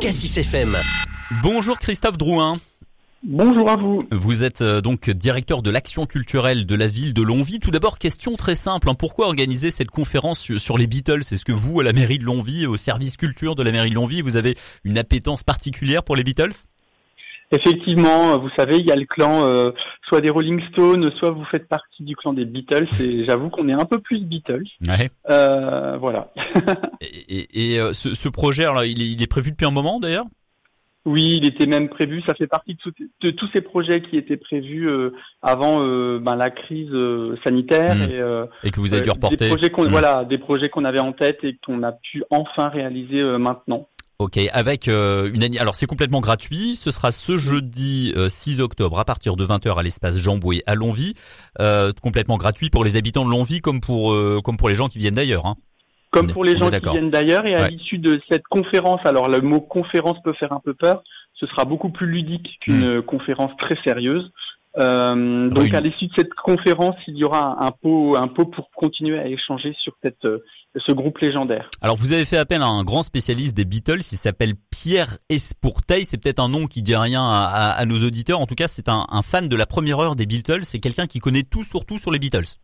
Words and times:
Cassis 0.00 0.36
FM. 0.38 0.76
Bonjour 1.42 1.78
Christophe 1.78 2.16
Drouin. 2.16 2.58
Bonjour 3.22 3.68
à 3.68 3.76
vous. 3.76 3.98
Vous 4.10 4.44
êtes 4.44 4.62
euh, 4.62 4.80
donc 4.80 5.10
directeur 5.10 5.60
de 5.60 5.70
l'action 5.70 6.06
culturelle 6.06 6.64
de 6.64 6.74
la 6.74 6.86
ville 6.86 7.12
de 7.12 7.20
Longwy. 7.22 7.60
Tout 7.60 7.70
d'abord, 7.70 7.98
question 7.98 8.34
très 8.36 8.54
simple. 8.54 8.88
hein. 8.88 8.94
Pourquoi 8.94 9.26
organiser 9.26 9.70
cette 9.70 9.90
conférence 9.90 10.56
sur 10.56 10.78
les 10.78 10.86
Beatles? 10.86 11.20
Est-ce 11.30 11.44
que 11.44 11.52
vous, 11.52 11.80
à 11.80 11.84
la 11.84 11.92
mairie 11.92 12.18
de 12.18 12.24
Longwy, 12.24 12.66
au 12.66 12.78
service 12.78 13.18
culture 13.18 13.54
de 13.54 13.62
la 13.62 13.72
mairie 13.72 13.90
de 13.90 13.94
Longwy, 13.94 14.22
vous 14.22 14.36
avez 14.36 14.56
une 14.84 14.96
appétence 14.96 15.42
particulière 15.42 16.02
pour 16.02 16.16
les 16.16 16.24
Beatles? 16.24 16.54
Effectivement, 17.52 18.38
vous 18.38 18.50
savez, 18.56 18.76
il 18.78 18.86
y 18.86 18.92
a 18.92 18.96
le 18.96 19.06
clan 19.06 19.40
euh, 19.44 19.70
soit 20.08 20.20
des 20.20 20.30
Rolling 20.30 20.60
Stones, 20.72 21.10
soit 21.18 21.30
vous 21.32 21.44
faites 21.50 21.68
partie 21.68 22.04
du 22.04 22.14
clan 22.14 22.32
des 22.32 22.44
Beatles, 22.44 22.86
et 23.02 23.24
j'avoue 23.28 23.50
qu'on 23.50 23.68
est 23.68 23.72
un 23.72 23.84
peu 23.86 23.98
plus 23.98 24.20
Beatles. 24.20 24.62
Ouais. 24.88 25.10
Euh, 25.30 25.96
voilà. 25.98 26.32
Et, 27.00 27.06
et- 27.38 27.72
et, 27.74 27.80
euh, 27.80 27.92
ce, 27.92 28.12
ce 28.14 28.28
projet, 28.28 28.64
alors, 28.64 28.84
il, 28.84 29.00
est, 29.02 29.10
il 29.10 29.22
est 29.22 29.26
prévu 29.26 29.50
depuis 29.52 29.66
un 29.66 29.70
moment 29.70 29.98
d'ailleurs? 30.00 30.26
Oui, 31.06 31.22
il 31.40 31.46
était 31.46 31.66
même 31.66 31.88
prévu, 31.88 32.22
ça 32.28 32.34
fait 32.34 32.46
partie 32.46 32.74
de, 32.74 32.78
tout- 32.78 32.92
de 33.22 33.30
tous 33.30 33.48
ces 33.54 33.62
projets 33.62 34.02
qui 34.02 34.18
étaient 34.18 34.36
prévus 34.36 34.86
euh, 34.86 35.14
avant 35.40 35.82
euh, 35.82 36.18
ben, 36.20 36.36
la 36.36 36.50
crise 36.50 36.90
euh, 36.92 37.36
sanitaire 37.42 37.94
Mm. 37.96 38.10
et 38.10 38.18
euh, 38.20 38.44
et 38.64 38.70
que 38.70 38.80
vous 38.80 38.92
avez 38.92 39.02
dû 39.02 39.08
euh, 39.08 39.14
reporter 39.14 39.36
des 39.38 39.48
projets 39.48 39.70
qu'on 39.70 39.84
Mm. 39.86 39.88
voilà, 39.88 40.24
des 40.26 40.36
projets 40.36 40.68
qu'on 40.68 40.84
avait 40.84 41.00
en 41.00 41.12
tête 41.12 41.38
et 41.42 41.56
qu'on 41.64 41.82
a 41.82 41.92
pu 41.92 42.22
enfin 42.28 42.68
réaliser 42.68 43.18
euh, 43.20 43.38
maintenant. 43.38 43.88
Ok, 44.20 44.38
avec 44.52 44.86
euh, 44.88 45.30
une 45.32 45.42
année. 45.42 45.58
Alors 45.58 45.74
c'est 45.74 45.86
complètement 45.86 46.20
gratuit. 46.20 46.76
Ce 46.76 46.90
sera 46.90 47.10
ce 47.10 47.38
jeudi 47.38 48.12
euh, 48.18 48.28
6 48.28 48.60
octobre 48.60 48.98
à 48.98 49.06
partir 49.06 49.34
de 49.34 49.46
20h 49.46 49.78
à 49.78 49.82
l'espace 49.82 50.18
Jean 50.18 50.36
Bouet 50.36 50.62
à 50.66 50.74
Longwy. 50.74 51.14
Euh, 51.58 51.92
complètement 52.02 52.36
gratuit 52.36 52.68
pour 52.68 52.84
les 52.84 52.96
habitants 52.96 53.24
de 53.24 53.30
Longwy 53.30 53.62
comme 53.62 53.80
pour 53.80 54.12
euh, 54.12 54.40
comme 54.44 54.58
pour 54.58 54.68
les 54.68 54.74
gens 54.74 54.88
qui 54.88 54.98
viennent 54.98 55.14
d'ailleurs. 55.14 55.46
Hein. 55.46 55.54
Comme 56.10 56.28
est- 56.28 56.32
pour 56.34 56.44
les 56.44 56.58
gens 56.58 56.68
qui 56.68 56.80
viennent 56.90 57.10
d'ailleurs, 57.10 57.46
et 57.46 57.54
à 57.54 57.62
Ouais. 57.62 57.70
l'issue 57.70 57.96
de 57.96 58.20
cette 58.30 58.42
conférence, 58.50 59.00
alors 59.06 59.30
le 59.30 59.40
mot 59.40 59.60
conférence 59.62 60.18
peut 60.22 60.34
faire 60.34 60.52
un 60.52 60.60
peu 60.62 60.74
peur, 60.74 61.02
ce 61.38 61.46
sera 61.46 61.64
beaucoup 61.64 61.88
plus 61.90 62.06
ludique 62.08 62.58
qu'une 62.60 62.84
euh, 62.98 63.00
conférence 63.02 63.52
très 63.58 63.76
sérieuse. 63.84 64.30
Euh, 64.78 65.48
donc 65.50 65.64
Oui. 65.64 65.74
à 65.74 65.80
l'issue 65.80 66.06
de 66.06 66.12
cette 66.16 66.32
conférence, 66.34 66.94
il 67.08 67.16
y 67.16 67.24
aura 67.24 67.56
un 67.64 67.72
pot, 67.72 68.16
un 68.16 68.28
pot 68.28 68.44
pour 68.46 68.70
continuer 68.70 69.18
à 69.18 69.26
échanger 69.26 69.74
sur 69.82 69.94
cette, 70.02 70.24
euh, 70.24 70.38
ce 70.76 70.92
groupe 70.92 71.18
légendaire. 71.18 71.68
Alors 71.82 71.96
vous 71.96 72.12
avez 72.12 72.24
fait 72.24 72.36
appel 72.36 72.62
à 72.62 72.66
un 72.66 72.84
grand 72.84 73.02
spécialiste 73.02 73.56
des 73.56 73.64
Beatles. 73.64 73.98
Il 74.12 74.16
s'appelle 74.16 74.52
Pierre 74.70 75.18
Esporteil. 75.28 76.04
C'est 76.04 76.22
peut-être 76.22 76.38
un 76.40 76.48
nom 76.48 76.66
qui 76.66 76.82
dit 76.82 76.94
rien 76.94 77.22
à, 77.22 77.46
à- 77.52 77.70
à 77.72 77.84
nos 77.84 77.98
auditeurs. 77.98 78.38
En 78.40 78.46
tout 78.46 78.54
cas, 78.54 78.68
c'est 78.68 78.88
un, 78.88 79.06
un 79.10 79.22
fan 79.22 79.48
de 79.48 79.56
la 79.56 79.66
première 79.66 79.98
heure 79.98 80.14
des 80.14 80.26
Beatles. 80.26 80.62
C'est 80.62 80.78
quelqu'un 80.78 81.06
qui 81.06 81.18
connaît 81.18 81.42
tout 81.42 81.64
surtout 81.64 81.98
sur 81.98 82.12
les 82.12 82.20
Beatles. 82.20 82.58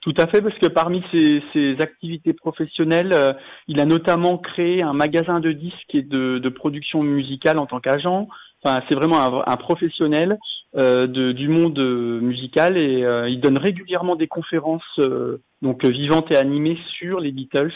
Tout 0.00 0.14
à 0.18 0.26
fait, 0.26 0.42
parce 0.42 0.58
que 0.58 0.66
parmi 0.66 1.02
ses, 1.10 1.42
ses 1.54 1.76
activités 1.80 2.34
professionnelles, 2.34 3.12
euh, 3.14 3.32
il 3.68 3.80
a 3.80 3.86
notamment 3.86 4.36
créé 4.38 4.82
un 4.82 4.92
magasin 4.92 5.40
de 5.40 5.52
disques 5.52 5.94
et 5.94 6.02
de, 6.02 6.38
de 6.38 6.48
production 6.50 7.02
musicale 7.02 7.58
en 7.58 7.64
tant 7.66 7.80
qu'agent. 7.80 8.28
Enfin, 8.62 8.82
c'est 8.88 8.94
vraiment 8.96 9.20
un, 9.20 9.42
un 9.50 9.56
professionnel 9.56 10.38
de, 10.74 11.32
du 11.32 11.48
monde 11.48 11.78
euh, 11.78 12.20
musical 12.20 12.76
et 12.76 13.04
euh, 13.04 13.28
il 13.28 13.40
donne 13.40 13.58
régulièrement 13.58 14.16
des 14.16 14.26
conférences 14.26 14.82
euh, 14.98 15.38
donc 15.62 15.84
euh, 15.84 15.88
vivantes 15.88 16.32
et 16.32 16.36
animées 16.36 16.78
sur 16.98 17.20
les 17.20 17.32
Beatles. 17.32 17.72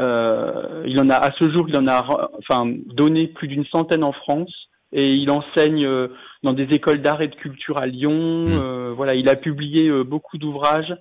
Euh, 0.00 0.82
il 0.86 0.98
en 1.00 1.08
a 1.10 1.14
à 1.14 1.30
ce 1.38 1.48
jour, 1.50 1.66
il 1.68 1.76
en 1.76 1.86
a 1.86 2.28
enfin 2.38 2.72
donné 2.86 3.28
plus 3.28 3.46
d'une 3.46 3.64
centaine 3.66 4.02
en 4.02 4.12
France 4.12 4.52
et 4.92 5.12
il 5.12 5.30
enseigne 5.30 5.86
euh, 5.86 6.08
dans 6.42 6.52
des 6.52 6.68
écoles 6.72 7.02
d'art 7.02 7.22
et 7.22 7.28
de 7.28 7.34
culture 7.36 7.80
à 7.80 7.86
Lyon. 7.86 8.46
Mm. 8.46 8.52
Euh, 8.52 8.92
voilà, 8.96 9.14
il 9.14 9.28
a 9.28 9.36
publié 9.36 9.88
euh, 9.88 10.02
beaucoup 10.02 10.38
d'ouvrages 10.38 10.94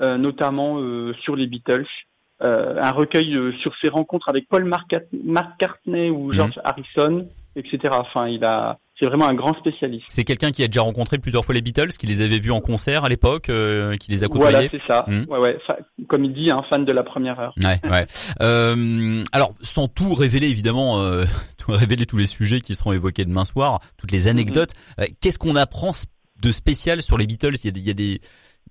euh, 0.00 0.18
notamment 0.18 0.78
euh, 0.78 1.14
sur 1.22 1.36
les 1.36 1.46
Beatles. 1.46 1.86
Euh, 2.44 2.74
un 2.82 2.90
recueil 2.90 3.34
euh, 3.34 3.52
sur 3.62 3.72
ses 3.82 3.88
rencontres 3.88 4.28
avec 4.28 4.46
Paul 4.48 4.64
McCartney 4.64 6.10
ou 6.10 6.32
George 6.32 6.58
Harrison, 6.64 7.26
etc. 7.56 7.78
Enfin, 7.92 8.28
il 8.28 8.44
a, 8.44 8.78
c'est 9.00 9.06
vraiment 9.06 9.26
un 9.26 9.34
grand 9.34 9.54
spécialiste. 9.58 10.04
C'est 10.08 10.24
quelqu'un 10.24 10.50
qui 10.50 10.62
a 10.62 10.66
déjà 10.66 10.82
rencontré 10.82 11.16
plusieurs 11.18 11.44
fois 11.44 11.54
les 11.54 11.62
Beatles, 11.62 11.88
qui 11.98 12.06
les 12.06 12.20
avait 12.20 12.38
vus 12.38 12.50
en 12.50 12.60
concert 12.60 13.04
à 13.04 13.08
l'époque, 13.08 13.48
euh, 13.48 13.96
qui 13.96 14.10
les 14.10 14.22
a 14.24 14.28
Voilà, 14.28 14.58
côtoyés. 14.64 14.68
c'est 14.70 14.92
ça. 14.92 15.04
Mm. 15.08 15.24
Ouais, 15.30 15.38
ouais. 15.38 15.58
Fa- 15.66 15.78
comme 16.08 16.24
il 16.26 16.34
dit, 16.34 16.50
un 16.50 16.62
fan 16.68 16.84
de 16.84 16.92
la 16.92 17.02
première 17.02 17.40
heure. 17.40 17.54
Ouais, 17.64 17.80
ouais. 17.90 18.06
Euh, 18.42 19.22
alors, 19.32 19.54
sans 19.62 19.88
tout 19.88 20.12
révéler, 20.14 20.48
évidemment, 20.50 21.00
euh, 21.00 21.24
tout 21.58 21.72
révéler 21.72 22.04
tous 22.06 22.18
les 22.18 22.26
sujets 22.26 22.60
qui 22.60 22.74
seront 22.74 22.92
évoqués 22.92 23.24
demain 23.24 23.44
soir, 23.46 23.80
toutes 23.96 24.12
les 24.12 24.28
anecdotes. 24.28 24.72
Mhm. 24.98 25.04
euh, 25.04 25.06
Qu'est-ce 25.22 25.38
qu'on 25.38 25.56
apprend 25.56 25.92
de 26.42 26.52
spécial 26.52 27.00
sur 27.00 27.16
les 27.16 27.26
Beatles? 27.26 27.54
Il 27.64 27.64
y 27.64 27.68
a 27.68 27.72
des, 27.72 27.80
il 27.80 27.86
y 27.86 27.90
a 27.90 27.94
des, 27.94 28.20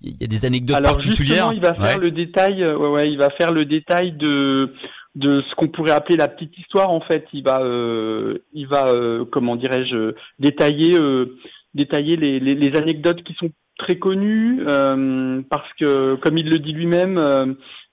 il 0.02 0.20
y 0.20 0.24
a 0.24 0.26
des 0.26 0.44
anecdotes 0.46 0.76
Alors 0.76 0.92
particulières. 0.92 1.50
justement, 1.50 1.52
il 1.52 1.60
va 1.60 1.74
faire 1.74 1.98
Ouais. 1.98 2.04
le 2.04 2.10
détail. 2.10 2.62
euh, 2.62 2.76
ouais, 2.76 2.88
ouais, 2.90 3.10
il 3.10 3.18
va 3.18 3.30
faire 3.30 3.52
le 3.52 3.64
détail 3.64 4.12
de 4.12 4.72
de 5.14 5.42
ce 5.48 5.54
qu'on 5.54 5.68
pourrait 5.68 5.92
appeler 5.92 6.18
la 6.18 6.28
petite 6.28 6.56
histoire. 6.58 6.90
En 6.90 7.00
fait, 7.00 7.24
il 7.32 7.42
va, 7.42 7.62
euh, 7.62 8.36
il 8.52 8.66
va, 8.68 8.88
euh, 8.88 9.24
comment 9.24 9.56
dirais-je, 9.56 10.12
détailler, 10.38 10.94
euh, 11.00 11.38
détailler 11.72 12.16
les, 12.16 12.38
les, 12.38 12.54
les 12.54 12.76
anecdotes 12.76 13.22
qui 13.22 13.32
sont 13.34 13.48
très 13.78 13.96
connues, 13.98 14.62
euh, 14.68 15.40
parce 15.48 15.68
que, 15.80 16.16
comme 16.16 16.36
il 16.36 16.50
le 16.50 16.58
dit 16.58 16.72
lui-même, 16.72 17.16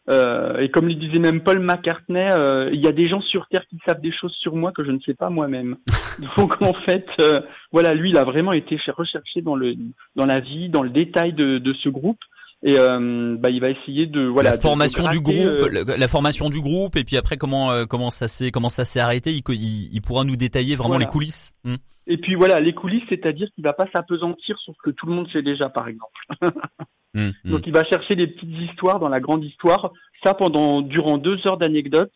euh, 0.10 0.58
et 0.60 0.70
comme 0.70 0.88
le 0.88 0.96
disait 0.96 1.20
même 1.20 1.42
Paul 1.42 1.60
McCartney, 1.60 2.28
euh, 2.32 2.70
il 2.74 2.82
y 2.84 2.88
a 2.88 2.92
des 2.92 3.08
gens 3.08 3.22
sur 3.22 3.48
Terre 3.48 3.66
qui 3.70 3.78
savent 3.88 4.02
des 4.02 4.12
choses 4.12 4.34
sur 4.42 4.56
moi 4.56 4.72
que 4.72 4.84
je 4.84 4.92
ne 4.92 5.00
sais 5.00 5.14
pas 5.14 5.30
moi-même. 5.30 5.78
Donc 6.38 6.62
en 6.62 6.74
fait, 6.86 7.06
euh, 7.22 7.40
voilà, 7.72 7.94
lui, 7.94 8.10
il 8.10 8.18
a 8.18 8.24
vraiment 8.26 8.52
été 8.54 8.78
cher- 8.78 8.96
recherché 8.98 9.42
dans 9.42 9.56
le 9.56 9.76
dans 10.16 10.26
la 10.26 10.40
vie, 10.40 10.70
dans 10.70 10.84
le 10.84 10.90
détail 10.90 11.34
de, 11.34 11.58
de 11.58 11.74
ce 11.84 11.90
groupe, 11.90 12.20
et 12.66 12.76
bah, 12.76 13.50
il 13.50 13.60
va 13.60 13.70
essayer 13.72 14.06
de 14.08 14.26
voilà 14.26 14.52
la 14.52 14.58
formation 14.60 15.04
de 15.06 15.10
du 15.12 15.20
gratter, 15.20 15.44
groupe, 15.58 15.88
la, 15.88 15.98
la 15.98 16.08
formation 16.08 16.50
du 16.50 16.62
groupe, 16.62 16.96
et 16.96 17.04
puis 17.04 17.18
après 17.18 17.36
comment 17.38 17.86
comment 17.88 18.10
ça 18.10 18.28
s'est 18.28 18.52
comment 18.52 18.70
ça 18.70 18.86
s'est 18.86 19.00
arrêté. 19.02 19.32
Il, 19.32 19.42
co- 19.44 19.52
il, 19.54 19.90
il 19.94 20.02
pourra 20.02 20.24
nous 20.24 20.36
détailler 20.38 20.76
vraiment 20.76 20.96
Voilà. 20.96 21.06
les 21.06 21.12
coulisses. 21.12 21.52
Hmm. 21.66 21.76
et 22.08 22.18
puis 22.18 22.36
voilà, 22.36 22.60
les 22.62 22.74
coulisses, 22.74 23.04
c'est-à-dire 23.10 23.48
qu'il 23.56 23.64
va 23.66 23.74
pas 23.74 23.88
s'apesantir 23.94 24.58
sur 24.60 24.74
ce 24.74 24.80
que 24.84 24.92
tout 24.92 25.08
le 25.08 25.14
monde 25.14 25.28
sait 25.34 25.42
déjà, 25.42 25.68
par 25.70 25.88
exemple. 25.90 26.20
Hmm, 27.14 27.30
hmm. 27.44 27.52
Donc 27.52 27.68
il 27.68 27.74
va 27.74 27.84
chercher 27.86 28.16
des 28.16 28.28
petites 28.28 28.58
histoires 28.70 29.00
dans 29.00 29.10
la 29.10 29.20
grande 29.20 29.44
histoire, 29.44 29.92
ça 30.24 30.34
pendant 30.34 30.82
durant 30.82 31.18
deux 31.18 31.38
heures 31.48 31.58
d'anecdotes. 31.58 32.12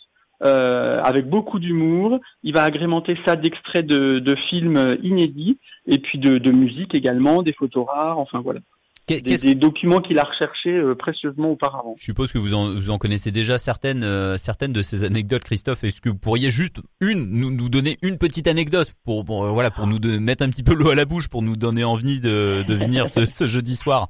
euh, 0.45 1.01
avec 1.01 1.27
beaucoup 1.27 1.59
d'humour, 1.59 2.19
il 2.43 2.53
va 2.53 2.63
agrémenter 2.63 3.17
ça 3.25 3.35
d'extraits 3.35 3.85
de, 3.85 4.19
de 4.19 4.35
films 4.49 4.97
inédits 5.01 5.57
et 5.87 5.97
puis 5.97 6.19
de, 6.19 6.37
de 6.37 6.51
musique 6.51 6.93
également, 6.93 7.41
des 7.41 7.53
photos 7.53 7.87
rares, 7.87 8.19
enfin 8.19 8.41
voilà, 8.41 8.59
des, 9.07 9.55
documents 9.55 10.01
qu'il 10.01 10.19
a 10.19 10.23
recherchés 10.23 10.75
euh, 10.75 10.93
précieusement 10.93 11.51
auparavant. 11.51 11.95
Je 11.97 12.03
suppose 12.03 12.31
que 12.31 12.37
vous 12.37 12.53
en, 12.53 12.73
vous 12.73 12.89
en 12.89 12.97
connaissez 12.97 13.31
déjà 13.31 13.57
certaines, 13.57 14.03
euh, 14.03 14.37
certaines 14.37 14.73
de 14.73 14.81
ces 14.81 15.03
anecdotes, 15.03 15.43
Christophe. 15.43 15.83
Est-ce 15.83 16.01
que 16.01 16.09
vous 16.09 16.17
pourriez 16.17 16.49
juste 16.49 16.81
une, 16.99 17.25
nous, 17.31 17.49
nous 17.49 17.69
donner 17.69 17.97
une 18.01 18.17
petite 18.17 18.47
anecdote 18.47 18.93
pour, 19.05 19.25
pour, 19.25 19.45
voilà, 19.47 19.71
pour 19.71 19.87
nous 19.87 19.99
de, 19.99 20.17
mettre 20.17 20.43
un 20.43 20.49
petit 20.49 20.63
peu 20.63 20.73
l'eau 20.73 20.89
à 20.89 20.95
la 20.95 21.05
bouche, 21.05 21.29
pour 21.29 21.41
nous 21.41 21.55
donner 21.55 21.83
envie 21.83 22.19
de, 22.19 22.63
de 22.67 22.73
venir 22.75 23.09
ce, 23.09 23.25
ce 23.25 23.47
jeudi 23.47 23.75
soir? 23.75 24.09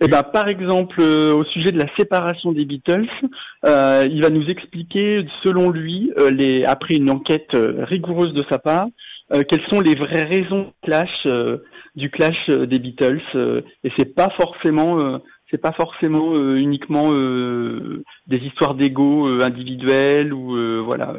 Eh 0.00 0.06
ben, 0.06 0.22
par 0.22 0.48
exemple, 0.48 1.00
euh, 1.00 1.34
au 1.34 1.44
sujet 1.44 1.72
de 1.72 1.78
la 1.78 1.88
séparation 1.98 2.52
des 2.52 2.64
Beatles, 2.64 3.08
euh, 3.66 4.06
il 4.08 4.22
va 4.22 4.30
nous 4.30 4.48
expliquer, 4.48 5.26
selon 5.42 5.70
lui, 5.70 6.12
euh, 6.18 6.30
les, 6.30 6.64
après 6.64 6.94
une 6.94 7.10
enquête 7.10 7.52
euh, 7.54 7.84
rigoureuse 7.84 8.32
de 8.32 8.44
sa 8.48 8.60
part, 8.60 8.86
euh, 9.34 9.42
quelles 9.48 9.66
sont 9.68 9.80
les 9.80 9.96
vraies 9.96 10.22
raisons 10.22 10.66
du 10.66 10.72
clash, 10.88 11.26
euh, 11.26 11.58
du 11.96 12.10
clash 12.10 12.46
des 12.48 12.78
Beatles. 12.78 13.20
euh, 13.34 13.62
et 13.82 13.90
c'est 13.98 14.14
pas 14.14 14.28
forcément, 14.40 15.00
euh, 15.00 15.18
c'est 15.50 15.60
pas 15.60 15.72
forcément 15.72 16.32
euh, 16.36 16.54
uniquement 16.54 17.08
euh, 17.10 18.04
des 18.28 18.38
histoires 18.38 18.76
d'ego 18.76 19.26
euh, 19.26 19.40
individuels 19.42 20.32
ou 20.32 20.56
euh, 20.56 20.80
voilà. 20.84 21.14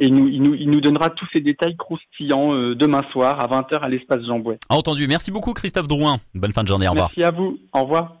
Et 0.00 0.06
il 0.06 0.14
nous, 0.14 0.28
il 0.28 0.42
nous, 0.42 0.54
il 0.54 0.70
nous 0.70 0.80
donnera 0.80 1.10
tous 1.10 1.26
ces 1.34 1.40
détails 1.40 1.76
croustillants 1.76 2.54
euh, 2.54 2.74
demain 2.74 3.02
soir 3.12 3.38
à 3.38 3.46
20h 3.46 3.80
à 3.80 3.88
l'espace 3.88 4.24
Jean 4.26 4.38
Bouet. 4.38 4.58
Entendu. 4.70 5.06
Merci 5.06 5.30
beaucoup, 5.30 5.52
Christophe 5.52 5.88
Drouin. 5.88 6.16
Bonne 6.34 6.52
fin 6.52 6.62
de 6.62 6.68
journée. 6.68 6.88
Au 6.88 6.92
revoir. 6.92 7.10
Merci 7.14 7.28
à 7.28 7.30
vous. 7.30 7.58
Au 7.74 7.82
revoir. 7.82 8.08